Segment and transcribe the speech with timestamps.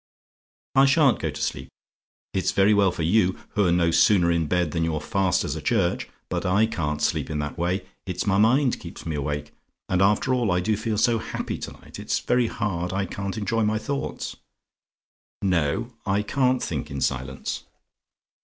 [0.73, 1.67] "I sha'n't go to sleep.
[2.33, 5.61] It's very well for you, who're no sooner in bed than you're fast as a
[5.61, 7.85] church; but I can't sleep in that way.
[8.07, 9.53] It's my mind keeps me awake.
[9.87, 13.37] And after all, I do feel so happy to night, it's very hard I can't
[13.37, 14.35] enjoy my thoughts.
[15.43, 17.65] "NO: I CAN'T THINK IN SILENCE!